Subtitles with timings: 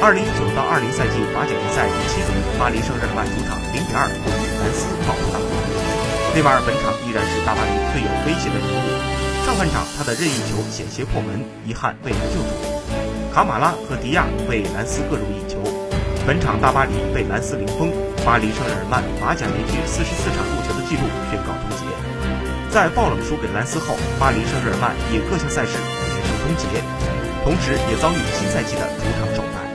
[0.00, 5.44] 二零一九到二零赛季法甲联赛第七轮，巴黎圣日耳曼主场零比二不敌兰斯爆出大火。
[6.32, 8.88] 内马尔本场依然是大巴黎最有威胁的人物。
[9.44, 12.48] 上半场他的任意球险些破门，遗憾未能救主。
[13.28, 15.60] 卡马拉和迪亚被兰斯各入一球。
[16.24, 17.92] 本场大巴黎被兰斯零封，
[18.24, 21.84] 巴黎圣日耳曼法甲连续四十四场入球的记录宣告终结。
[22.72, 26.80] 在爆冷输给兰斯后，巴黎圣日耳曼也各项赛事全胜终结，
[27.44, 29.69] 同时也遭遇新赛季的主场首败。